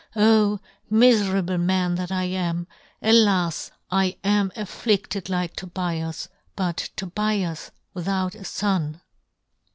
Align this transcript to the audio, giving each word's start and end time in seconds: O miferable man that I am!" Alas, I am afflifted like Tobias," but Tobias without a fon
O 0.15 0.59
miferable 0.91 1.59
man 1.59 1.93
that 1.93 2.11
I 2.11 2.23
am!" 2.23 2.65
Alas, 3.03 3.69
I 3.91 4.17
am 4.23 4.49
afflifted 4.55 5.29
like 5.29 5.55
Tobias," 5.55 6.27
but 6.55 6.89
Tobias 6.95 7.69
without 7.93 8.33
a 8.33 8.43
fon 8.43 8.99